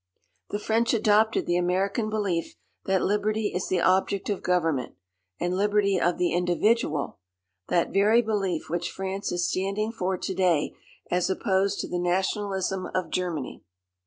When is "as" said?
11.11-11.29